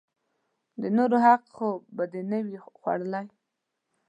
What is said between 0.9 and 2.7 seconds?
نورو حق خو به دې نه وي